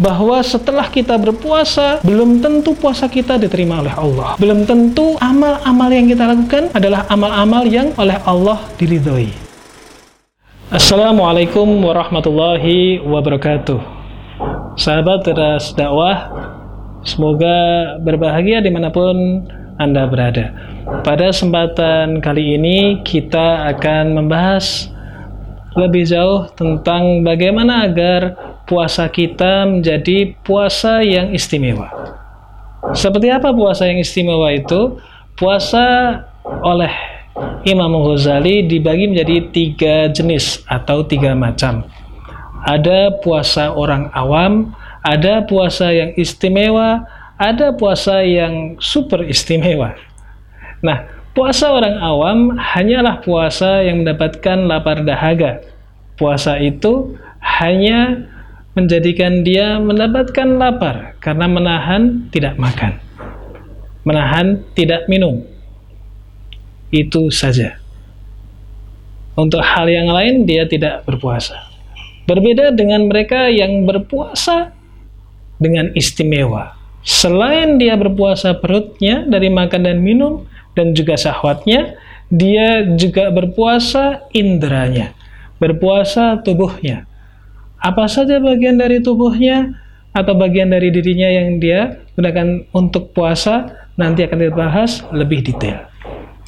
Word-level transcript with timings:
bahwa 0.00 0.40
setelah 0.40 0.88
kita 0.88 1.20
berpuasa, 1.20 2.00
belum 2.00 2.40
tentu 2.40 2.72
puasa 2.72 3.04
kita 3.04 3.36
diterima 3.36 3.84
oleh 3.84 3.92
Allah. 3.92 4.32
Belum 4.40 4.64
tentu 4.64 5.20
amal-amal 5.20 5.92
yang 5.92 6.08
kita 6.08 6.24
lakukan 6.24 6.72
adalah 6.72 7.04
amal-amal 7.12 7.68
yang 7.68 7.92
oleh 8.00 8.16
Allah 8.24 8.64
diridhoi. 8.80 9.28
Assalamualaikum 10.72 11.68
warahmatullahi 11.84 13.04
wabarakatuh. 13.04 13.76
Sahabat 14.80 15.28
teras 15.28 15.76
dakwah, 15.76 16.32
semoga 17.04 18.00
berbahagia 18.00 18.64
di 18.64 18.72
mana 18.72 18.88
pun 18.88 19.44
Anda 19.76 20.08
berada. 20.08 20.56
Pada 21.04 21.28
kesempatan 21.28 22.24
kali 22.24 22.56
ini 22.56 23.04
kita 23.04 23.68
akan 23.76 24.16
membahas 24.16 24.88
lebih 25.76 26.08
jauh 26.08 26.48
tentang 26.56 27.22
bagaimana 27.22 27.86
agar 27.86 28.49
puasa 28.70 29.10
kita 29.10 29.66
menjadi 29.66 30.38
puasa 30.46 31.02
yang 31.02 31.34
istimewa. 31.34 31.90
Seperti 32.94 33.26
apa 33.34 33.50
puasa 33.50 33.90
yang 33.90 33.98
istimewa 33.98 34.54
itu? 34.54 35.02
Puasa 35.34 36.14
oleh 36.62 36.94
Imam 37.66 37.90
Ghazali 38.06 38.70
dibagi 38.70 39.10
menjadi 39.10 39.36
tiga 39.50 39.96
jenis 40.14 40.62
atau 40.70 41.02
tiga 41.02 41.34
macam. 41.34 41.82
Ada 42.62 43.18
puasa 43.26 43.74
orang 43.74 44.14
awam, 44.14 44.70
ada 45.02 45.42
puasa 45.42 45.90
yang 45.90 46.14
istimewa, 46.14 47.02
ada 47.42 47.74
puasa 47.74 48.22
yang 48.22 48.78
super 48.78 49.26
istimewa. 49.26 49.98
Nah, 50.80 51.20
Puasa 51.30 51.70
orang 51.70 51.94
awam 52.02 52.58
hanyalah 52.58 53.22
puasa 53.22 53.86
yang 53.86 54.02
mendapatkan 54.02 54.66
lapar 54.66 55.06
dahaga. 55.06 55.62
Puasa 56.18 56.58
itu 56.58 57.14
hanya 57.38 58.26
menjadikan 58.80 59.44
dia 59.44 59.76
mendapatkan 59.76 60.56
lapar 60.56 61.20
karena 61.20 61.44
menahan 61.44 62.32
tidak 62.32 62.56
makan, 62.56 62.96
menahan 64.08 64.64
tidak 64.72 65.04
minum. 65.06 65.44
Itu 66.88 67.28
saja. 67.28 67.76
Untuk 69.36 69.60
hal 69.60 69.86
yang 69.86 70.08
lain 70.08 70.48
dia 70.48 70.64
tidak 70.64 71.04
berpuasa. 71.04 71.68
Berbeda 72.24 72.72
dengan 72.72 73.06
mereka 73.06 73.52
yang 73.52 73.84
berpuasa 73.84 74.72
dengan 75.60 75.92
istimewa. 75.92 76.76
Selain 77.04 77.80
dia 77.80 77.96
berpuasa 77.96 78.56
perutnya 78.56 79.24
dari 79.24 79.48
makan 79.48 79.88
dan 79.88 79.98
minum, 80.04 80.44
dan 80.76 80.92
juga 80.94 81.16
syahwatnya, 81.16 81.96
dia 82.30 82.86
juga 82.94 83.32
berpuasa 83.34 84.22
indranya, 84.30 85.10
berpuasa 85.58 86.38
tubuhnya. 86.44 87.09
Apa 87.80 88.04
saja 88.06 88.36
bagian 88.36 88.76
dari 88.76 89.00
tubuhnya 89.00 89.72
atau 90.12 90.36
bagian 90.36 90.68
dari 90.68 90.92
dirinya 90.92 91.28
yang 91.32 91.56
dia 91.62 91.96
gunakan 92.18 92.68
untuk 92.76 93.16
puasa 93.16 93.72
nanti 93.96 94.24
akan 94.24 94.38
dibahas 94.52 95.04
lebih 95.12 95.40
detail. 95.44 95.88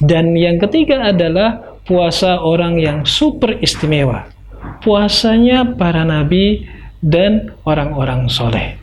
Dan 0.03 0.37
yang 0.37 0.61
ketiga 0.61 1.09
adalah 1.09 1.79
puasa 1.87 2.41
orang 2.41 2.77
yang 2.77 3.07
super 3.07 3.55
istimewa. 3.63 4.27
Puasanya 4.83 5.75
para 5.75 6.03
nabi 6.03 6.67
dan 7.03 7.51
orang-orang 7.67 8.31
soleh. 8.31 8.79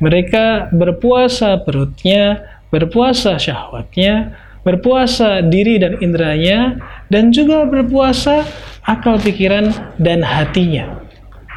Mereka 0.00 0.74
berpuasa 0.74 1.62
perutnya, 1.64 2.44
berpuasa 2.68 3.40
syahwatnya, 3.40 4.36
berpuasa 4.66 5.40
diri 5.44 5.80
dan 5.80 5.96
indranya, 6.00 6.80
dan 7.08 7.32
juga 7.32 7.64
berpuasa 7.64 8.44
akal 8.84 9.16
pikiran 9.20 9.72
dan 9.96 10.20
hatinya. 10.20 11.04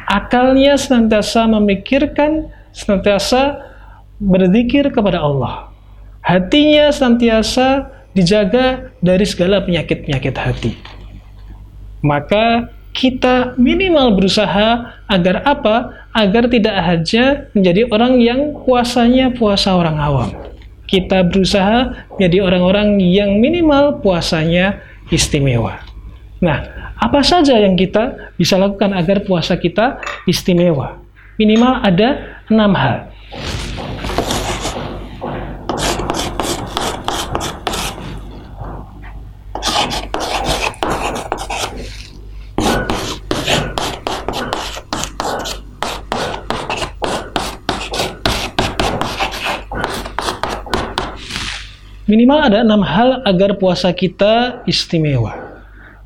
Akalnya 0.08 0.80
senantiasa 0.80 1.44
memikirkan, 1.44 2.48
senantiasa 2.72 3.60
berzikir 4.16 4.88
kepada 4.88 5.20
Allah. 5.20 5.68
Hatinya 6.24 6.88
senantiasa 6.88 7.92
dijaga 8.16 8.88
dari 9.04 9.28
segala 9.28 9.60
penyakit-penyakit 9.62 10.34
hati. 10.34 10.72
Maka 12.00 12.72
kita 12.96 13.52
minimal 13.60 14.16
berusaha 14.16 14.96
agar 15.06 15.44
apa? 15.44 16.08
Agar 16.16 16.48
tidak 16.48 16.74
hanya 16.82 17.46
menjadi 17.52 17.86
orang 17.92 18.18
yang 18.18 18.40
puasanya 18.64 19.30
puasa 19.36 19.76
orang 19.76 20.00
awam 20.00 20.48
kita 20.88 21.20
berusaha 21.28 22.08
menjadi 22.16 22.38
orang-orang 22.48 22.96
yang 22.98 23.36
minimal 23.36 24.00
puasanya 24.00 24.80
istimewa. 25.12 25.84
Nah, 26.38 26.62
apa 26.94 27.18
saja 27.26 27.58
yang 27.58 27.74
kita 27.74 28.34
bisa 28.38 28.54
lakukan 28.54 28.94
agar 28.94 29.26
puasa 29.26 29.58
kita 29.58 29.98
istimewa? 30.22 31.02
Minimal 31.34 31.82
ada 31.82 32.38
enam 32.46 32.72
hal. 32.78 33.10
Minimal 52.08 52.38
ada 52.40 52.64
enam 52.64 52.80
hal 52.86 53.20
agar 53.26 53.58
puasa 53.58 53.90
kita 53.90 54.62
istimewa. 54.64 55.47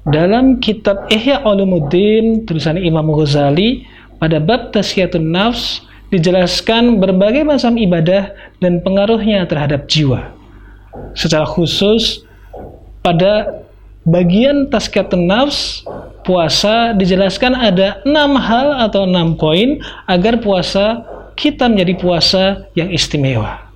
Dalam 0.03 0.59
kitab 0.59 1.07
Ihya 1.07 1.47
Ulumuddin 1.47 2.43
tulisan 2.43 2.75
Imam 2.75 3.07
Ghazali 3.15 3.87
pada 4.19 4.43
bab 4.43 4.75
Tasyiatun 4.75 5.31
Nafs 5.31 5.87
dijelaskan 6.11 6.99
berbagai 6.99 7.47
macam 7.47 7.79
ibadah 7.79 8.35
dan 8.59 8.83
pengaruhnya 8.83 9.47
terhadap 9.47 9.87
jiwa. 9.87 10.35
Secara 11.15 11.47
khusus 11.47 12.27
pada 13.07 13.63
bagian 14.03 14.67
Tasyiatun 14.75 15.23
Nafs 15.23 15.87
puasa 16.27 16.99
dijelaskan 16.99 17.55
ada 17.55 18.03
enam 18.03 18.35
hal 18.35 18.83
atau 18.83 19.07
enam 19.07 19.39
poin 19.39 19.79
agar 20.11 20.43
puasa 20.43 21.07
kita 21.39 21.71
menjadi 21.71 21.95
puasa 21.95 22.45
yang 22.75 22.91
istimewa. 22.91 23.71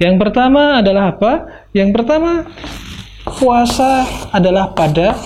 Yang 0.00 0.16
pertama 0.16 0.80
adalah 0.80 1.12
apa? 1.12 1.32
Yang 1.76 2.00
pertama, 2.00 2.48
puasa 3.24 4.08
adalah 4.32 4.72
pada 4.72 5.16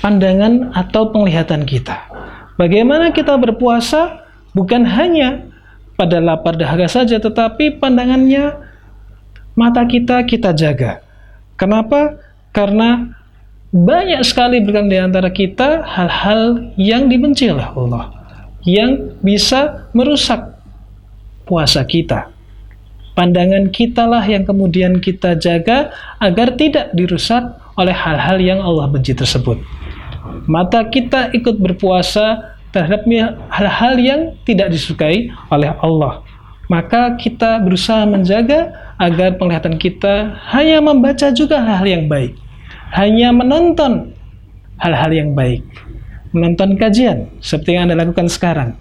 pandangan 0.00 0.72
atau 0.72 1.12
penglihatan 1.12 1.68
kita. 1.68 2.08
Bagaimana 2.56 3.12
kita 3.12 3.36
berpuasa 3.36 4.24
bukan 4.52 4.84
hanya 4.84 5.48
pada 5.96 6.20
lapar 6.20 6.56
dahaga 6.56 6.88
saja, 6.88 7.20
tetapi 7.20 7.76
pandangannya 7.76 8.56
mata 9.52 9.84
kita 9.84 10.24
kita 10.24 10.56
jaga. 10.56 11.04
Kenapa? 11.60 12.16
Karena 12.56 13.12
banyak 13.70 14.24
sekali 14.24 14.64
berkang 14.64 14.88
di 14.88 14.96
antara 14.96 15.28
kita 15.28 15.84
hal-hal 15.84 16.72
yang 16.80 17.06
dibenci 17.06 17.52
oleh 17.52 17.68
Allah, 17.68 18.10
yang 18.64 19.14
bisa 19.20 19.86
merusak 19.92 20.56
puasa 21.44 21.84
kita. 21.84 22.32
Pandangan 23.18 23.68
kitalah 23.74 24.22
yang 24.24 24.46
kemudian 24.46 25.02
kita 25.02 25.34
jaga 25.36 25.90
agar 26.22 26.54
tidak 26.54 26.94
dirusak 26.94 27.42
oleh 27.74 27.92
hal-hal 27.92 28.38
yang 28.38 28.60
Allah 28.62 28.86
benci 28.86 29.12
tersebut. 29.12 29.58
Mata 30.46 30.86
kita 30.86 31.34
ikut 31.34 31.58
berpuasa 31.58 32.54
terhadap 32.70 33.02
hal-hal 33.50 33.94
yang 33.98 34.20
tidak 34.46 34.70
disukai 34.70 35.30
oleh 35.50 35.74
Allah. 35.82 36.22
Maka 36.70 37.18
kita 37.18 37.58
berusaha 37.66 38.06
menjaga 38.06 38.70
agar 38.94 39.34
penglihatan 39.34 39.74
kita 39.74 40.38
hanya 40.54 40.78
membaca 40.78 41.34
juga 41.34 41.58
hal-hal 41.58 41.88
yang 41.88 42.04
baik. 42.06 42.38
Hanya 42.94 43.34
menonton 43.34 44.14
hal-hal 44.78 45.10
yang 45.10 45.34
baik. 45.34 45.66
Menonton 46.30 46.78
kajian 46.78 47.26
seperti 47.42 47.74
yang 47.74 47.90
Anda 47.90 48.06
lakukan 48.06 48.30
sekarang. 48.30 48.78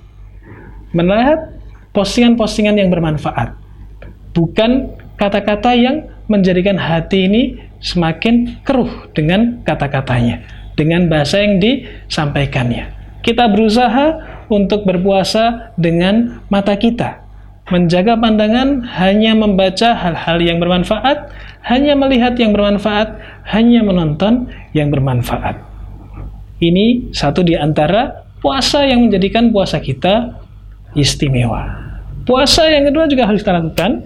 Melihat 0.94 1.58
postingan-postingan 1.98 2.78
yang 2.78 2.94
bermanfaat. 2.94 3.59
Bukan 4.40 4.96
kata-kata 5.20 5.76
yang 5.76 6.08
menjadikan 6.32 6.80
hati 6.80 7.28
ini 7.28 7.60
semakin 7.84 8.64
keruh 8.64 9.12
dengan 9.12 9.60
kata-katanya, 9.68 10.40
dengan 10.80 11.12
bahasa 11.12 11.44
yang 11.44 11.60
disampaikannya. 11.60 12.88
Kita 13.20 13.52
berusaha 13.52 14.16
untuk 14.48 14.88
berpuasa 14.88 15.76
dengan 15.76 16.40
mata 16.48 16.72
kita, 16.80 17.20
menjaga 17.68 18.16
pandangan 18.16 18.88
hanya 18.96 19.36
membaca 19.36 19.92
hal-hal 19.92 20.40
yang 20.40 20.64
bermanfaat, 20.64 21.36
hanya 21.68 22.00
melihat 22.00 22.40
yang 22.40 22.56
bermanfaat, 22.56 23.20
hanya 23.52 23.84
menonton 23.84 24.48
yang 24.72 24.88
bermanfaat. 24.88 25.60
Ini 26.64 27.12
satu 27.12 27.44
di 27.44 27.60
antara 27.60 28.24
puasa 28.40 28.88
yang 28.88 29.04
menjadikan 29.04 29.52
puasa 29.52 29.84
kita 29.84 30.40
istimewa. 30.96 31.89
Puasa 32.30 32.70
yang 32.70 32.86
kedua 32.86 33.10
juga 33.10 33.26
harus 33.26 33.42
kita 33.42 33.58
lakukan. 33.58 34.06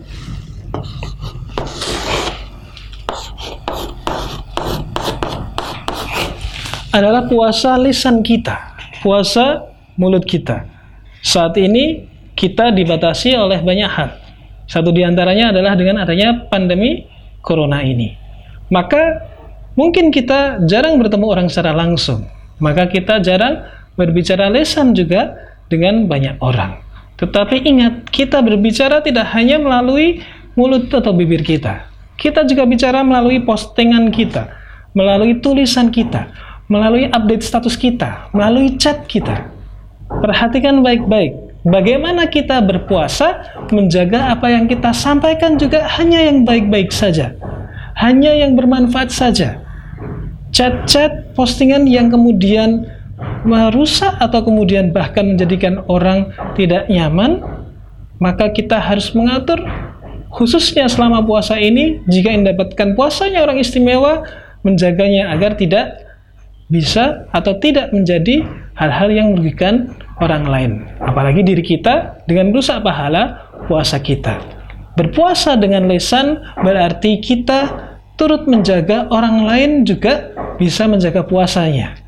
Adalah 6.96 7.28
puasa 7.28 7.75
lisan 7.84 8.24
kita. 8.24 8.80
Puasa 9.04 9.68
mulut 10.00 10.24
kita. 10.24 10.64
Saat 11.20 11.60
ini 11.60 12.08
kita 12.31 12.72
dibatasi 12.72 13.36
oleh 13.36 13.60
banyak 13.60 13.92
hal. 13.92 14.16
Satu 14.72 14.96
di 14.96 15.04
antaranya 15.04 15.52
adalah 15.52 15.76
dengan 15.76 16.08
adanya 16.08 16.48
pandemi 16.48 17.04
corona 17.44 17.84
ini. 17.84 18.16
Maka 18.72 19.19
mungkin 19.76 20.16
kita 20.16 20.64
jarang 20.64 20.96
bertemu 20.96 21.28
orang 21.28 21.48
secara 21.52 21.76
langsung. 21.76 22.24
Maka 22.64 22.88
kita 22.88 23.19
jarang 23.19 23.68
berbicara 24.00 24.48
lesan 24.48 24.96
juga 24.96 25.36
dengan 25.68 26.08
banyak 26.08 26.40
orang. 26.40 26.93
Tetapi 27.18 27.62
ingat, 27.63 28.10
kita 28.10 28.42
berbicara 28.42 29.04
tidak 29.06 29.30
hanya 29.38 29.62
melalui 29.62 30.25
mulut 30.57 30.89
atau 30.89 31.13
bibir 31.13 31.45
kita. 31.45 31.86
Kita 32.18 32.45
juga 32.45 32.65
bicara 32.65 33.01
melalui 33.01 33.42
postingan 33.42 34.13
kita, 34.13 34.50
melalui 34.94 35.42
tulisan 35.42 35.89
kita, 35.89 36.30
melalui 36.69 37.10
update 37.10 37.44
status 37.45 37.75
kita, 37.77 38.30
melalui 38.33 38.77
chat 38.77 39.06
kita. 39.10 39.50
Perhatikan 40.10 40.86
baik-baik, 40.86 41.33
bagaimana 41.65 42.30
kita 42.30 42.62
berpuasa 42.62 43.50
menjaga 43.74 44.30
apa 44.30 44.50
yang 44.54 44.69
kita 44.69 44.94
sampaikan 44.94 45.57
juga 45.57 45.89
hanya 45.98 46.21
yang 46.21 46.45
baik-baik 46.45 46.94
saja, 46.94 47.33
hanya 47.98 48.30
yang 48.30 48.54
bermanfaat 48.54 49.09
saja. 49.09 49.57
Chat-chat 50.54 51.33
postingan 51.33 51.89
yang 51.89 52.13
kemudian 52.13 52.86
merusak 53.44 54.16
atau 54.19 54.44
kemudian 54.44 54.95
bahkan 54.95 55.36
menjadikan 55.36 55.84
orang 55.92 56.31
tidak 56.56 56.88
nyaman, 56.88 57.44
maka 58.19 58.50
kita 58.51 58.80
harus 58.80 59.12
mengatur 59.12 59.60
khususnya 60.34 60.90
selama 60.90 61.22
puasa 61.22 61.60
ini 61.60 62.01
jika 62.10 62.34
mendapatkan 62.34 62.98
puasanya 62.98 63.45
orang 63.45 63.62
istimewa 63.62 64.25
menjaganya 64.66 65.30
agar 65.36 65.54
tidak 65.60 66.01
bisa 66.72 67.30
atau 67.36 67.60
tidak 67.60 67.92
menjadi 67.94 68.42
hal-hal 68.74 69.12
yang 69.13 69.36
merugikan 69.36 69.94
orang 70.24 70.48
lain. 70.48 70.72
Apalagi 71.04 71.45
diri 71.45 71.62
kita 71.62 72.25
dengan 72.25 72.50
rusak 72.56 72.81
pahala 72.81 73.45
puasa 73.68 74.00
kita. 74.01 74.40
Berpuasa 74.98 75.60
dengan 75.60 75.86
lesan 75.90 76.42
berarti 76.63 77.19
kita 77.22 77.92
turut 78.16 78.45
menjaga 78.45 79.10
orang 79.10 79.45
lain 79.45 79.72
juga 79.84 80.31
bisa 80.62 80.86
menjaga 80.86 81.25
puasanya 81.25 82.03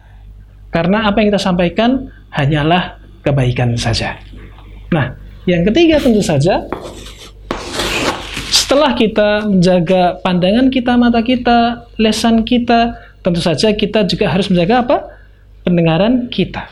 karena 0.75 1.07
apa 1.07 1.23
yang 1.23 1.31
kita 1.31 1.39
sampaikan 1.39 2.11
hanyalah 2.35 2.99
kebaikan 3.23 3.79
saja 3.79 4.19
nah 4.91 5.15
yang 5.47 5.63
ketiga 5.63 6.03
tentu 6.03 6.19
saja 6.19 6.67
setelah 8.65 8.97
kita 8.97 9.45
menjaga 9.45 10.17
pandangan 10.25 10.73
kita, 10.73 10.97
mata 10.97 11.21
kita, 11.21 11.85
lesan 12.01 12.41
kita, 12.41 12.97
tentu 13.21 13.37
saja 13.37 13.69
kita 13.77 14.09
juga 14.09 14.25
harus 14.25 14.49
menjaga 14.49 14.81
apa? 14.81 14.97
Pendengaran 15.61 16.33
kita. 16.33 16.65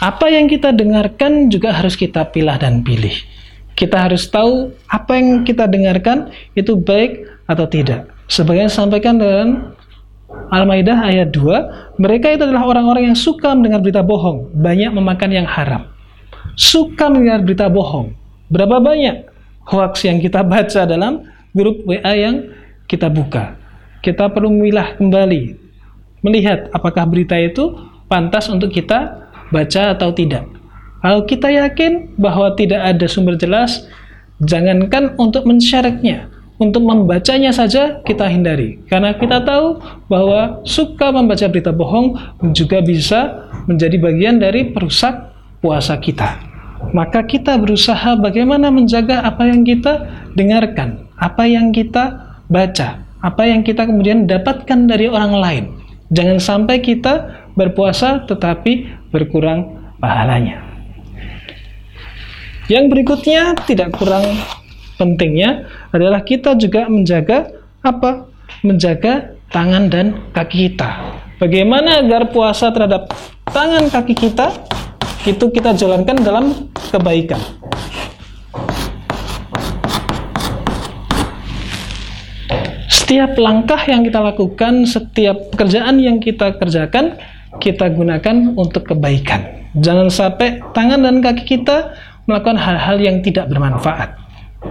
Apa 0.00 0.26
yang 0.32 0.48
kita 0.48 0.72
dengarkan 0.72 1.52
juga 1.52 1.76
harus 1.76 2.00
kita 2.00 2.24
pilah 2.32 2.56
dan 2.56 2.80
pilih. 2.80 3.33
Kita 3.84 4.00
harus 4.00 4.24
tahu 4.32 4.72
apa 4.88 5.20
yang 5.20 5.44
kita 5.44 5.68
dengarkan 5.68 6.32
itu 6.56 6.72
baik 6.72 7.28
atau 7.44 7.68
tidak. 7.68 8.08
Sebagian 8.32 8.72
sampaikan 8.72 9.20
dalam 9.20 9.76
Al-Maidah 10.48 11.04
ayat 11.04 11.28
2, 11.36 12.00
mereka 12.00 12.32
itu 12.32 12.48
adalah 12.48 12.64
orang-orang 12.64 13.12
yang 13.12 13.18
suka 13.18 13.52
mendengar 13.52 13.84
berita 13.84 14.00
bohong, 14.00 14.48
banyak 14.56 14.88
memakan 14.88 15.30
yang 15.36 15.44
haram. 15.44 15.84
Suka 16.56 17.12
mendengar 17.12 17.44
berita 17.44 17.68
bohong. 17.68 18.16
Berapa 18.48 18.80
banyak 18.80 19.28
hoax 19.68 20.08
yang 20.08 20.16
kita 20.16 20.40
baca 20.56 20.88
dalam 20.88 21.28
grup 21.52 21.84
WA 21.84 22.12
yang 22.16 22.48
kita 22.88 23.12
buka. 23.12 23.60
Kita 24.00 24.32
perlu 24.32 24.48
memilah 24.48 24.96
kembali, 24.96 25.60
melihat 26.24 26.72
apakah 26.72 27.04
berita 27.04 27.36
itu 27.36 27.76
pantas 28.08 28.48
untuk 28.48 28.72
kita 28.72 29.28
baca 29.52 29.92
atau 29.92 30.08
tidak. 30.16 30.63
Kalau 31.04 31.28
kita 31.28 31.52
yakin 31.52 32.16
bahwa 32.16 32.56
tidak 32.56 32.80
ada 32.80 33.04
sumber 33.04 33.36
jelas, 33.36 33.84
jangankan 34.40 35.12
untuk 35.20 35.44
mensyaratnya, 35.44 36.32
untuk 36.56 36.80
membacanya 36.80 37.52
saja 37.52 38.00
kita 38.08 38.24
hindari. 38.24 38.80
Karena 38.88 39.12
kita 39.12 39.44
tahu 39.44 39.84
bahwa 40.08 40.64
suka 40.64 41.12
membaca 41.12 41.44
berita 41.44 41.76
bohong 41.76 42.16
juga 42.56 42.80
bisa 42.80 43.52
menjadi 43.68 44.00
bagian 44.00 44.40
dari 44.40 44.72
perusak 44.72 45.28
puasa 45.60 46.00
kita. 46.00 46.40
Maka 46.96 47.20
kita 47.28 47.60
berusaha 47.60 48.16
bagaimana 48.16 48.72
menjaga 48.72 49.28
apa 49.28 49.44
yang 49.44 49.60
kita 49.60 50.08
dengarkan 50.32 51.04
apa 51.20 51.44
yang 51.44 51.68
kita 51.68 52.32
baca 52.48 53.04
apa 53.20 53.42
yang 53.44 53.60
kita 53.60 53.84
kemudian 53.84 54.24
dapatkan 54.24 54.88
dari 54.88 55.12
orang 55.12 55.36
lain. 55.36 55.64
Jangan 56.16 56.40
sampai 56.40 56.80
kita 56.80 57.44
berpuasa 57.56 58.24
tetapi 58.24 58.88
berkurang 59.12 59.84
pahalanya 60.00 60.63
yang 62.68 62.88
berikutnya 62.88 63.52
tidak 63.68 63.92
kurang 63.96 64.24
pentingnya 64.96 65.68
adalah 65.92 66.24
kita 66.24 66.56
juga 66.56 66.88
menjaga 66.88 67.52
apa? 67.84 68.30
Menjaga 68.64 69.36
tangan 69.52 69.92
dan 69.92 70.06
kaki 70.32 70.72
kita. 70.72 71.20
Bagaimana 71.36 72.00
agar 72.00 72.32
puasa 72.32 72.72
terhadap 72.72 73.12
tangan 73.52 73.92
kaki 73.92 74.16
kita 74.16 74.48
itu 75.28 75.44
kita 75.52 75.76
jalankan 75.76 76.16
dalam 76.24 76.44
kebaikan. 76.88 77.40
Setiap 82.88 83.36
langkah 83.36 83.78
yang 83.84 84.00
kita 84.00 84.24
lakukan, 84.24 84.88
setiap 84.88 85.52
pekerjaan 85.52 86.00
yang 86.00 86.16
kita 86.16 86.56
kerjakan, 86.56 87.20
kita 87.60 87.92
gunakan 87.92 88.56
untuk 88.56 88.88
kebaikan. 88.88 89.68
Jangan 89.76 90.08
sampai 90.08 90.64
tangan 90.72 91.04
dan 91.04 91.20
kaki 91.20 91.44
kita 91.60 91.92
melakukan 92.24 92.56
hal-hal 92.56 92.96
yang 93.00 93.20
tidak 93.20 93.48
bermanfaat. 93.48 94.16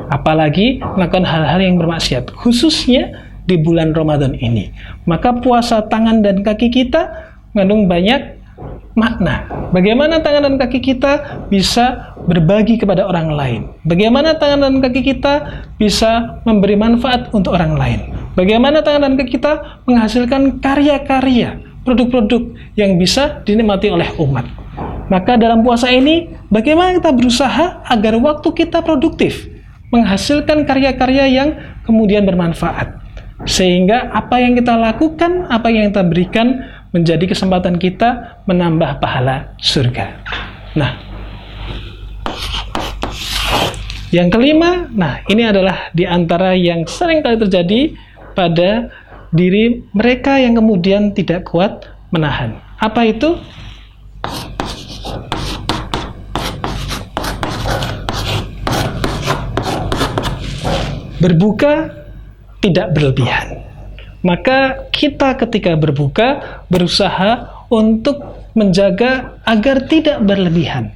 Apalagi 0.10 0.82
melakukan 0.98 1.26
hal-hal 1.26 1.62
yang 1.62 1.78
bermaksiat 1.78 2.34
khususnya 2.34 3.14
di 3.46 3.60
bulan 3.60 3.94
Ramadan 3.94 4.34
ini. 4.40 4.74
Maka 5.06 5.38
puasa 5.38 5.86
tangan 5.86 6.24
dan 6.26 6.42
kaki 6.42 6.74
kita 6.74 7.12
mengandung 7.54 7.86
banyak 7.86 8.42
makna. 8.98 9.46
Bagaimana 9.74 10.22
tangan 10.22 10.50
dan 10.50 10.56
kaki 10.58 10.80
kita 10.82 11.46
bisa 11.50 12.16
berbagi 12.26 12.82
kepada 12.82 13.06
orang 13.06 13.30
lain? 13.34 13.62
Bagaimana 13.86 14.38
tangan 14.38 14.66
dan 14.66 14.76
kaki 14.82 15.02
kita 15.02 15.66
bisa 15.78 16.42
memberi 16.46 16.78
manfaat 16.78 17.30
untuk 17.34 17.54
orang 17.54 17.78
lain? 17.78 18.00
Bagaimana 18.34 18.82
tangan 18.82 19.14
dan 19.14 19.14
kaki 19.20 19.38
kita 19.38 19.84
menghasilkan 19.86 20.58
karya-karya 20.58 21.62
produk-produk 21.84 22.56
yang 22.80 22.96
bisa 22.96 23.44
dinikmati 23.44 23.92
oleh 23.92 24.08
umat 24.18 24.63
maka 25.14 25.38
dalam 25.38 25.62
puasa 25.62 25.94
ini 25.94 26.26
bagaimana 26.50 26.98
kita 26.98 27.14
berusaha 27.14 27.86
agar 27.86 28.18
waktu 28.18 28.50
kita 28.50 28.82
produktif 28.82 29.46
menghasilkan 29.94 30.66
karya-karya 30.66 31.30
yang 31.30 31.50
kemudian 31.86 32.26
bermanfaat. 32.26 32.98
Sehingga 33.46 34.10
apa 34.10 34.42
yang 34.42 34.58
kita 34.58 34.74
lakukan, 34.74 35.46
apa 35.54 35.70
yang 35.70 35.94
kita 35.94 36.02
berikan 36.02 36.66
menjadi 36.90 37.30
kesempatan 37.30 37.78
kita 37.78 38.42
menambah 38.50 38.98
pahala 38.98 39.54
surga. 39.62 40.18
Nah, 40.74 40.98
yang 44.10 44.34
kelima, 44.34 44.90
nah 44.90 45.22
ini 45.30 45.46
adalah 45.46 45.94
di 45.94 46.10
antara 46.10 46.58
yang 46.58 46.90
sering 46.90 47.22
kali 47.22 47.38
terjadi 47.38 47.94
pada 48.34 48.90
diri 49.30 49.86
mereka 49.94 50.42
yang 50.42 50.58
kemudian 50.58 51.14
tidak 51.14 51.46
kuat 51.46 51.86
menahan. 52.10 52.58
Apa 52.82 53.06
itu? 53.06 53.38
Berbuka 61.24 61.88
tidak 62.60 62.92
berlebihan. 62.92 63.64
Maka 64.24 64.88
kita 64.92 65.40
ketika 65.40 65.80
berbuka 65.80 66.44
berusaha 66.68 67.48
untuk 67.72 68.20
menjaga 68.56 69.40
agar 69.48 69.88
tidak 69.88 70.20
berlebihan. 70.24 70.92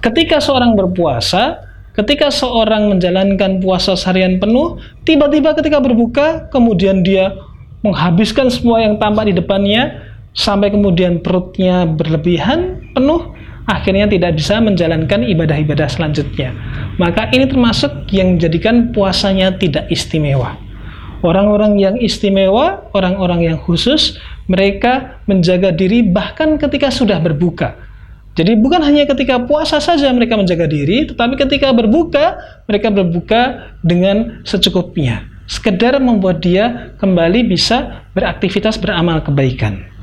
Ketika 0.00 0.40
seorang 0.40 0.72
berpuasa, 0.72 1.60
ketika 1.96 2.32
seorang 2.32 2.92
menjalankan 2.92 3.60
puasa 3.60 3.96
seharian 3.96 4.40
penuh, 4.40 4.80
tiba-tiba 5.04 5.52
ketika 5.56 5.80
berbuka, 5.80 6.48
kemudian 6.48 7.04
dia 7.04 7.32
menghabiskan 7.84 8.48
semua 8.48 8.80
yang 8.80 8.96
tampak 8.96 9.28
di 9.28 9.34
depannya, 9.36 10.00
sampai 10.32 10.72
kemudian 10.72 11.20
perutnya 11.20 11.84
berlebihan, 11.84 12.88
penuh, 12.96 13.35
akhirnya 13.66 14.06
tidak 14.06 14.38
bisa 14.38 14.62
menjalankan 14.62 15.26
ibadah-ibadah 15.26 15.90
selanjutnya. 15.90 16.54
Maka 16.96 17.28
ini 17.34 17.50
termasuk 17.50 18.08
yang 18.14 18.38
menjadikan 18.38 18.94
puasanya 18.94 19.54
tidak 19.58 19.90
istimewa. 19.92 20.56
Orang-orang 21.26 21.76
yang 21.82 21.94
istimewa, 21.98 22.86
orang-orang 22.94 23.50
yang 23.50 23.58
khusus, 23.58 24.16
mereka 24.46 25.18
menjaga 25.26 25.74
diri 25.74 26.06
bahkan 26.06 26.54
ketika 26.56 26.88
sudah 26.94 27.18
berbuka. 27.18 27.74
Jadi 28.36 28.52
bukan 28.60 28.84
hanya 28.84 29.08
ketika 29.08 29.40
puasa 29.42 29.80
saja 29.80 30.12
mereka 30.12 30.36
menjaga 30.36 30.68
diri, 30.68 31.08
tetapi 31.08 31.40
ketika 31.40 31.72
berbuka, 31.72 32.36
mereka 32.68 32.92
berbuka 32.92 33.72
dengan 33.80 34.44
secukupnya. 34.44 35.34
sekedar 35.46 35.94
membuat 36.02 36.42
dia 36.42 36.90
kembali 36.98 37.46
bisa 37.46 38.02
beraktivitas 38.18 38.82
beramal 38.82 39.22
kebaikan. 39.22 39.95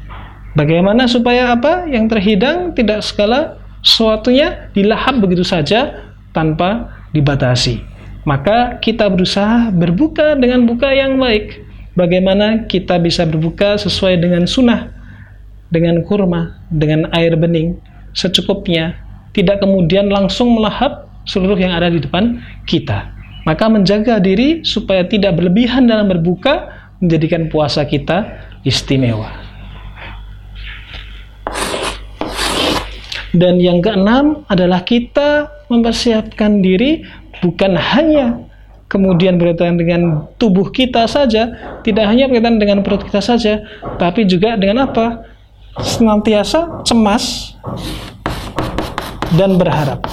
Bagaimana 0.54 1.10
supaya 1.10 1.50
apa? 1.54 1.90
Yang 1.90 2.14
terhidang 2.14 2.78
tidak 2.78 3.02
segala 3.02 3.58
sesuatunya 3.82 4.70
dilahap 4.78 5.18
begitu 5.18 5.42
saja 5.42 6.14
tanpa 6.30 6.94
dibatasi. 7.14 7.82
Maka 8.24 8.80
kita 8.80 9.10
berusaha 9.10 9.74
berbuka 9.74 10.38
dengan 10.40 10.70
buka 10.70 10.94
yang 10.94 11.20
baik. 11.20 11.60
Bagaimana 11.94 12.66
kita 12.66 12.98
bisa 12.98 13.26
berbuka 13.28 13.78
sesuai 13.78 14.18
dengan 14.22 14.50
sunnah, 14.50 14.90
dengan 15.70 16.02
kurma, 16.06 16.58
dengan 16.74 17.06
air 17.14 17.38
bening, 17.38 17.78
secukupnya, 18.14 18.98
tidak 19.34 19.62
kemudian 19.62 20.10
langsung 20.10 20.54
melahap 20.54 21.10
seluruh 21.26 21.58
yang 21.58 21.74
ada 21.74 21.90
di 21.90 22.02
depan 22.02 22.42
kita. 22.70 23.14
Maka 23.44 23.68
menjaga 23.68 24.24
diri 24.24 24.64
supaya 24.64 25.04
tidak 25.04 25.36
berlebihan 25.36 25.90
dalam 25.90 26.08
berbuka 26.08 26.72
menjadikan 27.04 27.52
puasa 27.52 27.84
kita 27.84 28.24
istimewa. 28.64 29.43
Dan 33.34 33.58
yang 33.58 33.82
keenam 33.82 34.46
adalah 34.46 34.86
kita 34.86 35.50
mempersiapkan 35.66 36.62
diri 36.62 37.02
bukan 37.42 37.74
hanya 37.74 38.46
kemudian 38.94 39.42
berkaitan 39.42 39.82
dengan 39.82 40.30
tubuh 40.38 40.70
kita 40.70 41.10
saja, 41.10 41.50
tidak 41.82 42.06
hanya 42.14 42.30
berkaitan 42.30 42.62
dengan 42.62 42.86
perut 42.86 43.02
kita 43.02 43.26
saja, 43.26 43.66
tapi 43.98 44.30
juga 44.30 44.54
dengan 44.54 44.86
apa? 44.86 45.26
Senantiasa 45.82 46.86
cemas 46.86 47.58
dan 49.34 49.58
berharap. 49.58 50.06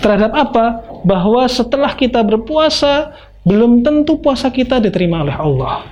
Terhadap 0.00 0.32
apa? 0.32 0.66
Bahwa 1.04 1.44
setelah 1.44 1.92
kita 1.92 2.24
berpuasa, 2.24 3.12
belum 3.44 3.84
tentu 3.84 4.16
puasa 4.16 4.48
kita 4.48 4.80
diterima 4.80 5.20
oleh 5.20 5.36
Allah. 5.36 5.84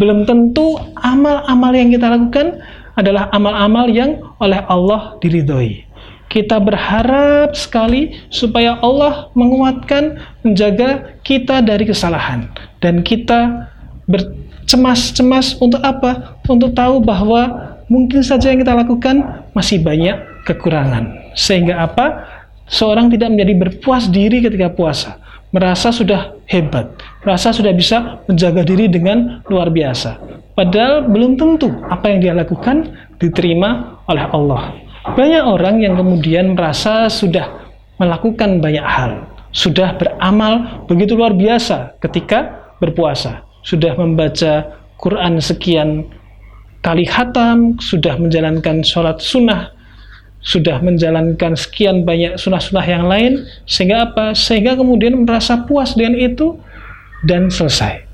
Belum 0.00 0.24
tentu 0.24 0.80
amal-amal 1.04 1.76
yang 1.76 1.92
kita 1.92 2.08
lakukan 2.08 2.56
adalah 2.96 3.28
amal-amal 3.36 3.84
yang 3.92 4.16
oleh 4.40 4.64
Allah 4.64 5.20
diridhoi. 5.20 5.84
Kita 6.32 6.56
berharap 6.56 7.52
sekali 7.52 8.16
supaya 8.32 8.80
Allah 8.80 9.28
menguatkan, 9.36 10.16
menjaga 10.40 11.20
kita 11.20 11.60
dari 11.60 11.84
kesalahan. 11.84 12.48
Dan 12.80 13.04
kita 13.04 13.68
bercemas-cemas 14.08 15.60
untuk 15.60 15.84
apa? 15.84 16.40
Untuk 16.48 16.72
tahu 16.72 17.04
bahwa 17.04 17.76
mungkin 17.90 18.24
saja 18.24 18.54
yang 18.54 18.64
kita 18.64 18.72
lakukan 18.72 19.44
masih 19.52 19.84
banyak 19.84 20.16
kekurangan. 20.48 21.34
Sehingga 21.36 21.82
apa? 21.82 22.24
Seorang 22.70 23.10
tidak 23.12 23.36
menjadi 23.36 23.68
berpuas 23.68 24.08
diri 24.08 24.40
ketika 24.40 24.70
puasa. 24.72 25.18
Merasa 25.50 25.90
sudah 25.90 26.39
hebat. 26.50 26.90
Merasa 27.22 27.54
sudah 27.54 27.70
bisa 27.70 28.20
menjaga 28.26 28.66
diri 28.66 28.90
dengan 28.90 29.40
luar 29.46 29.70
biasa. 29.70 30.18
Padahal 30.58 31.06
belum 31.08 31.38
tentu 31.38 31.70
apa 31.88 32.10
yang 32.10 32.18
dia 32.20 32.34
lakukan 32.34 32.90
diterima 33.22 34.02
oleh 34.10 34.26
Allah. 34.34 34.74
Banyak 35.14 35.44
orang 35.46 35.80
yang 35.80 35.96
kemudian 35.96 36.52
merasa 36.58 37.08
sudah 37.08 37.48
melakukan 37.96 38.60
banyak 38.60 38.84
hal, 38.84 39.24
sudah 39.54 39.96
beramal 39.96 40.84
begitu 40.84 41.16
luar 41.16 41.32
biasa 41.32 41.96
ketika 42.04 42.68
berpuasa, 42.82 43.40
sudah 43.64 43.96
membaca 43.96 44.68
Quran 45.00 45.40
sekian 45.40 46.04
kali 46.84 47.08
khatam, 47.08 47.80
sudah 47.80 48.20
menjalankan 48.20 48.84
sholat 48.84 49.20
sunnah, 49.20 49.72
sudah 50.40 50.80
menjalankan 50.80 51.52
sekian 51.52 52.02
banyak 52.08 52.40
sunnah-sunnah 52.40 52.86
yang 52.88 53.04
lain, 53.04 53.44
sehingga 53.68 54.10
apa? 54.10 54.32
Sehingga 54.32 54.76
kemudian 54.76 55.24
merasa 55.24 55.60
puas 55.68 55.92
dengan 55.92 56.16
itu 56.16 56.56
dan 57.28 57.52
selesai. 57.52 58.04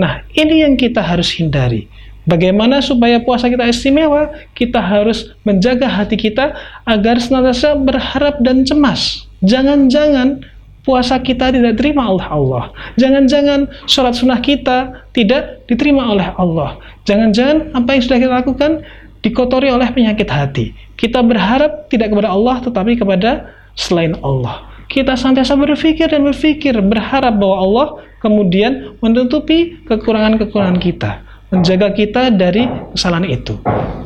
Nah, 0.00 0.24
ini 0.32 0.64
yang 0.64 0.80
kita 0.80 1.04
harus 1.04 1.28
hindari. 1.36 1.84
Bagaimana 2.24 2.80
supaya 2.80 3.20
puasa 3.20 3.48
kita 3.48 3.68
istimewa? 3.68 4.32
Kita 4.56 4.80
harus 4.80 5.32
menjaga 5.44 5.88
hati 5.88 6.16
kita 6.16 6.56
agar 6.88 7.20
senantiasa 7.20 7.76
berharap 7.76 8.40
dan 8.44 8.64
cemas. 8.64 9.28
Jangan-jangan 9.44 10.44
puasa 10.84 11.20
kita 11.20 11.52
tidak 11.52 11.76
diterima 11.76 12.08
oleh 12.08 12.24
Allah. 12.28 12.72
Jangan-jangan 12.96 13.68
sholat 13.88 14.16
sunnah 14.16 14.40
kita 14.40 15.08
tidak 15.12 15.64
diterima 15.68 16.12
oleh 16.12 16.28
Allah. 16.36 16.80
Jangan-jangan 17.04 17.76
apa 17.76 17.88
yang 17.96 18.02
sudah 18.04 18.18
kita 18.20 18.32
lakukan 18.44 18.72
dikotori 19.20 19.68
oleh 19.72 19.88
penyakit 19.92 20.28
hati. 20.28 20.72
Kita 20.96 21.24
berharap 21.24 21.88
tidak 21.88 22.12
kepada 22.12 22.32
Allah 22.32 22.60
tetapi 22.60 23.00
kepada 23.00 23.52
selain 23.76 24.16
Allah. 24.20 24.68
Kita 24.90 25.14
senantiasa 25.14 25.54
berpikir 25.54 26.10
dan 26.10 26.26
berpikir, 26.26 26.74
berharap 26.82 27.38
bahwa 27.38 27.56
Allah 27.62 27.86
kemudian 28.18 28.98
menutupi 28.98 29.78
kekurangan-kekurangan 29.86 30.82
kita, 30.82 31.22
menjaga 31.54 31.94
kita 31.94 32.22
dari 32.34 32.66
kesalahan 32.92 33.30
itu. 33.30 33.54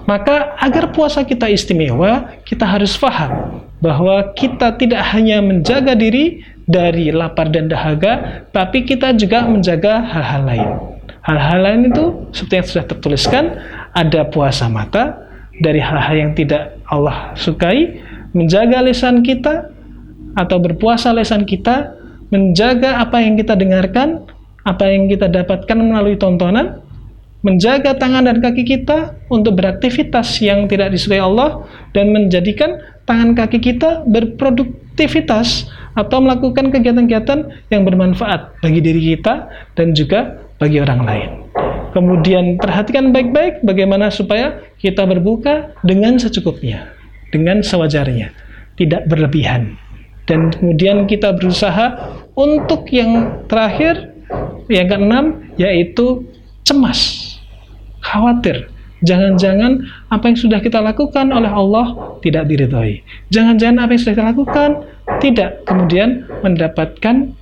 Maka 0.05 0.53
agar 0.61 0.93
puasa 0.93 1.25
kita 1.25 1.49
istimewa, 1.49 2.37
kita 2.45 2.69
harus 2.69 2.93
paham 3.01 3.65
bahwa 3.81 4.37
kita 4.37 4.77
tidak 4.77 5.01
hanya 5.17 5.41
menjaga 5.41 5.97
diri 5.97 6.45
dari 6.69 7.09
lapar 7.09 7.49
dan 7.49 7.73
dahaga, 7.73 8.45
tapi 8.53 8.85
kita 8.85 9.17
juga 9.17 9.49
menjaga 9.49 10.05
hal-hal 10.05 10.43
lain. 10.45 10.71
Hal-hal 11.25 11.59
lain 11.65 11.81
itu 11.89 12.29
seperti 12.37 12.55
yang 12.61 12.69
sudah 12.69 12.85
tertuliskan, 12.93 13.45
ada 13.95 14.27
puasa 14.29 14.67
mata 14.67 15.25
dari 15.63 15.79
hal-hal 15.79 16.15
yang 16.19 16.33
tidak 16.35 16.77
Allah 16.91 17.33
sukai, 17.39 18.03
menjaga 18.35 18.83
lisan 18.83 19.23
kita 19.23 19.71
atau 20.35 20.59
berpuasa 20.59 21.15
lisan 21.15 21.47
kita 21.47 21.95
menjaga 22.35 22.99
apa 22.99 23.23
yang 23.23 23.39
kita 23.39 23.55
dengarkan, 23.55 24.27
apa 24.67 24.91
yang 24.91 25.07
kita 25.07 25.31
dapatkan 25.31 25.79
melalui 25.79 26.19
tontonan, 26.19 26.83
menjaga 27.47 27.95
tangan 27.95 28.27
dan 28.27 28.43
kaki 28.43 28.67
kita 28.67 29.15
untuk 29.31 29.63
beraktivitas 29.63 30.43
yang 30.43 30.67
tidak 30.67 30.91
disukai 30.91 31.23
Allah 31.23 31.63
dan 31.95 32.11
menjadikan 32.11 32.83
tangan 33.07 33.39
kaki 33.39 33.63
kita 33.63 34.03
berproduktivitas 34.11 35.71
atau 35.95 36.19
melakukan 36.19 36.75
kegiatan-kegiatan 36.75 37.71
yang 37.71 37.87
bermanfaat 37.87 38.59
bagi 38.59 38.83
diri 38.83 39.15
kita 39.15 39.47
dan 39.79 39.95
juga 39.95 40.43
bagi 40.59 40.83
orang 40.83 41.01
lain. 41.07 41.44
Kemudian 41.95 42.59
perhatikan 42.59 43.15
baik-baik 43.15 43.63
bagaimana 43.63 44.11
supaya 44.11 44.59
kita 44.83 45.07
berbuka 45.07 45.71
dengan 45.87 46.19
secukupnya, 46.19 46.91
dengan 47.31 47.63
sewajarnya, 47.63 48.35
tidak 48.75 49.07
berlebihan. 49.07 49.79
Dan 50.27 50.51
kemudian 50.51 51.07
kita 51.07 51.37
berusaha 51.39 51.95
untuk 52.35 52.91
yang 52.91 53.45
terakhir, 53.47 54.11
yang 54.67 54.91
keenam, 54.91 55.25
yaitu 55.55 56.27
cemas, 56.67 57.35
khawatir. 58.03 58.67
Jangan-jangan 59.05 59.85
apa 60.09 60.33
yang 60.33 60.39
sudah 60.41 60.59
kita 60.65 60.81
lakukan 60.81 61.29
oleh 61.29 61.53
Allah 61.53 62.19
tidak 62.25 62.49
diridhoi. 62.49 63.05
Jangan-jangan 63.29 63.85
apa 63.85 63.91
yang 63.95 64.01
sudah 64.01 64.15
kita 64.17 64.29
lakukan 64.33 64.71
tidak 65.21 65.51
kemudian 65.69 66.25
mendapatkan 66.41 67.37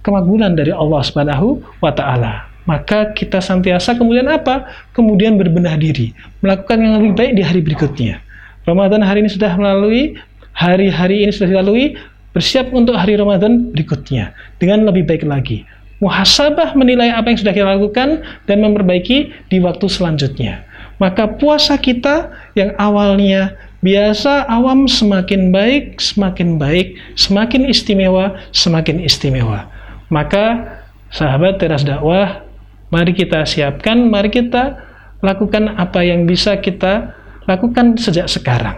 kemakbulan 0.00 0.56
dari 0.56 0.72
Allah 0.72 1.04
Subhanahu 1.04 1.60
wa 1.84 1.92
taala. 1.92 2.47
Maka 2.68 3.16
kita 3.16 3.40
senantiasa 3.40 3.96
kemudian 3.96 4.28
apa? 4.28 4.68
Kemudian 4.92 5.40
berbenah 5.40 5.80
diri, 5.80 6.12
melakukan 6.44 6.76
yang 6.76 7.00
lebih 7.00 7.16
baik 7.16 7.32
di 7.32 7.42
hari 7.42 7.60
berikutnya. 7.64 8.20
Ramadan 8.68 9.00
hari 9.00 9.24
ini 9.24 9.32
sudah 9.32 9.56
melalui, 9.56 10.20
hari-hari 10.52 11.24
ini 11.24 11.32
sudah 11.32 11.48
dilalui, 11.48 11.96
bersiap 12.36 12.68
untuk 12.76 12.92
hari 12.92 13.16
Ramadan 13.16 13.72
berikutnya 13.72 14.36
dengan 14.60 14.84
lebih 14.84 15.08
baik 15.08 15.24
lagi. 15.24 15.64
Muhasabah 16.04 16.76
menilai 16.76 17.08
apa 17.10 17.32
yang 17.32 17.40
sudah 17.40 17.56
kita 17.56 17.66
lakukan 17.66 18.22
dan 18.44 18.56
memperbaiki 18.60 19.32
di 19.48 19.58
waktu 19.64 19.88
selanjutnya. 19.88 20.62
Maka 21.00 21.26
puasa 21.40 21.80
kita 21.80 22.30
yang 22.52 22.76
awalnya 22.76 23.56
biasa 23.82 24.46
awam 24.50 24.86
semakin 24.90 25.50
baik, 25.54 25.98
semakin 25.98 26.58
baik, 26.58 26.98
semakin 27.16 27.66
istimewa, 27.66 28.36
semakin 28.50 29.02
istimewa. 29.02 29.66
Maka 30.10 30.68
sahabat 31.10 31.62
teras 31.62 31.82
dakwah, 31.86 32.47
mari 32.88 33.12
kita 33.12 33.44
siapkan, 33.44 34.08
mari 34.08 34.32
kita 34.32 34.80
lakukan 35.24 35.74
apa 35.76 36.04
yang 36.04 36.24
bisa 36.24 36.58
kita 36.60 37.14
lakukan 37.48 37.96
sejak 37.96 38.28
sekarang. 38.28 38.76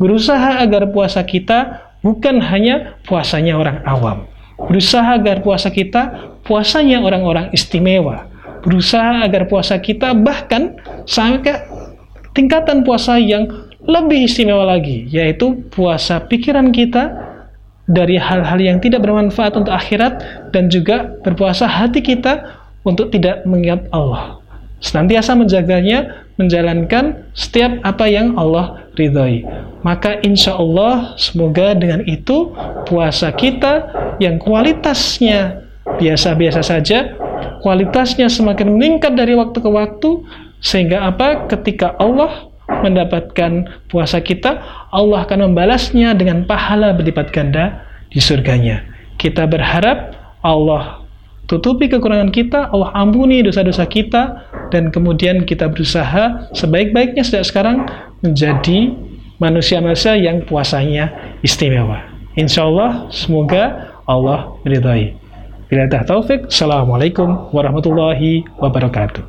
Berusaha 0.00 0.60
agar 0.64 0.88
puasa 0.92 1.20
kita 1.24 1.90
bukan 2.00 2.40
hanya 2.40 2.96
puasanya 3.04 3.56
orang 3.56 3.84
awam. 3.84 4.28
Berusaha 4.60 5.16
agar 5.16 5.40
puasa 5.40 5.72
kita 5.72 6.36
puasanya 6.44 7.00
orang-orang 7.00 7.48
istimewa. 7.52 8.28
Berusaha 8.60 9.24
agar 9.24 9.48
puasa 9.48 9.80
kita 9.80 10.12
bahkan 10.12 10.76
sampai 11.08 11.64
tingkatan 12.36 12.84
puasa 12.84 13.16
yang 13.16 13.48
lebih 13.88 14.28
istimewa 14.28 14.68
lagi, 14.68 15.08
yaitu 15.08 15.64
puasa 15.72 16.20
pikiran 16.28 16.68
kita 16.68 17.16
dari 17.88 18.20
hal-hal 18.20 18.60
yang 18.60 18.78
tidak 18.78 19.02
bermanfaat 19.02 19.56
untuk 19.56 19.72
akhirat 19.72 20.20
dan 20.52 20.68
juga 20.68 21.18
berpuasa 21.24 21.66
hati 21.66 22.04
kita 22.04 22.59
untuk 22.84 23.12
tidak 23.12 23.44
mengingat 23.44 23.86
Allah. 23.92 24.40
Senantiasa 24.80 25.36
menjaganya, 25.36 26.24
menjalankan 26.40 27.28
setiap 27.36 27.84
apa 27.84 28.08
yang 28.08 28.32
Allah 28.40 28.88
ridhoi. 28.96 29.44
Maka 29.84 30.24
insya 30.24 30.56
Allah 30.56 31.12
semoga 31.20 31.76
dengan 31.76 32.00
itu 32.08 32.52
puasa 32.88 33.28
kita 33.36 33.92
yang 34.24 34.40
kualitasnya 34.40 35.68
biasa-biasa 36.00 36.64
saja, 36.64 37.12
kualitasnya 37.60 38.32
semakin 38.32 38.72
meningkat 38.72 39.16
dari 39.16 39.36
waktu 39.36 39.60
ke 39.60 39.68
waktu, 39.68 40.24
sehingga 40.64 41.12
apa? 41.12 41.48
Ketika 41.48 41.96
Allah 42.00 42.48
mendapatkan 42.80 43.68
puasa 43.92 44.20
kita, 44.24 44.60
Allah 44.92 45.28
akan 45.28 45.52
membalasnya 45.52 46.16
dengan 46.16 46.48
pahala 46.48 46.96
berlipat 46.96 47.32
ganda 47.32 47.84
di 48.08 48.20
surganya. 48.20 48.84
Kita 49.20 49.44
berharap 49.44 50.16
Allah 50.40 50.99
tutupi 51.50 51.90
kekurangan 51.90 52.30
kita, 52.30 52.70
Allah 52.70 52.94
ampuni 52.94 53.42
dosa-dosa 53.42 53.82
kita, 53.90 54.46
dan 54.70 54.94
kemudian 54.94 55.42
kita 55.42 55.66
berusaha 55.66 56.46
sebaik-baiknya 56.54 57.26
sejak 57.26 57.42
sekarang 57.50 57.90
menjadi 58.22 58.94
manusia-manusia 59.42 60.14
yang 60.14 60.46
puasanya 60.46 61.10
istimewa. 61.42 62.06
Insya 62.38 62.70
Allah, 62.70 63.10
semoga 63.10 63.90
Allah 64.06 64.54
meridai. 64.62 65.18
Bila 65.66 65.90
taufik, 65.90 66.46
Assalamualaikum 66.46 67.50
warahmatullahi 67.50 68.46
wabarakatuh. 68.62 69.22